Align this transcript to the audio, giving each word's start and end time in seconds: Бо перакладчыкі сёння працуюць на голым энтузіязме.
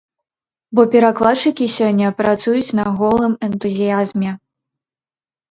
Бо 0.77 0.81
перакладчыкі 0.95 1.67
сёння 1.73 2.07
працуюць 2.23 2.73
на 2.81 2.87
голым 3.03 3.37
энтузіязме. 3.51 4.35